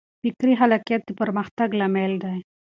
[0.21, 2.37] فکري خلاقیت د پرمختګ لامل دی.